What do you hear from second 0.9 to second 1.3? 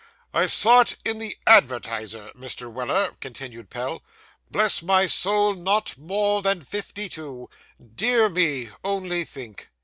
in